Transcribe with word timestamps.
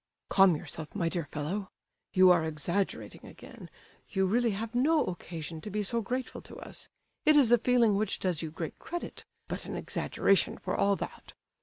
"Calm 0.29 0.55
yourself, 0.55 0.95
my 0.95 1.07
dear 1.09 1.25
fellow. 1.25 1.69
You 2.11 2.31
are 2.31 2.43
exaggerating 2.43 3.23
again; 3.23 3.69
you 4.09 4.25
really 4.25 4.49
have 4.49 4.73
no 4.73 5.05
occasion 5.05 5.61
to 5.61 5.69
be 5.69 5.83
so 5.83 6.01
grateful 6.01 6.41
to 6.41 6.55
us. 6.57 6.89
It 7.23 7.37
is 7.37 7.51
a 7.51 7.59
feeling 7.59 7.95
which 7.95 8.17
does 8.17 8.41
you 8.41 8.49
great 8.49 8.79
credit, 8.79 9.25
but 9.47 9.67
an 9.67 9.75
exaggeration, 9.77 10.57
for 10.57 10.75
all 10.75 10.95
that." 10.95 11.33